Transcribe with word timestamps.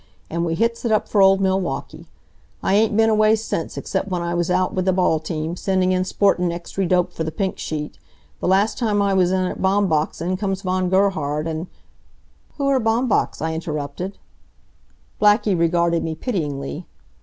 An' 0.31 0.43
we 0.43 0.55
hits 0.55 0.83
it 0.83 0.91
up 0.91 1.07
for 1.07 1.21
old 1.21 1.39
Milwaukee. 1.41 2.07
I 2.63 2.73
ain't 2.73 2.97
been 2.97 3.11
away 3.11 3.35
since, 3.35 3.77
except 3.77 4.07
w'en 4.09 4.27
I 4.27 4.33
was 4.33 4.49
out 4.49 4.73
with 4.73 4.85
the 4.85 4.93
ball 4.93 5.19
team, 5.19 5.55
sending 5.55 5.91
in 5.91 6.05
sportin' 6.05 6.51
extry 6.51 6.87
dope 6.87 7.13
for 7.13 7.23
the 7.23 7.31
pink 7.31 7.59
sheet. 7.59 7.99
The 8.39 8.47
last 8.47 8.79
time 8.79 8.99
I 8.99 9.13
was 9.13 9.31
in 9.31 9.45
at 9.45 9.61
Baumbach's 9.61 10.19
in 10.19 10.37
comes 10.37 10.63
Von 10.63 10.89
Gerhard 10.89 11.47
an'" 11.47 11.67
"Who 12.57 12.67
are 12.69 12.79
Baumbach's?" 12.79 13.43
I 13.43 13.53
interrupted. 13.53 14.17
Blackie 15.21 15.55
regarded 15.55 16.03
me 16.03 16.15
pityingly. 16.15 16.87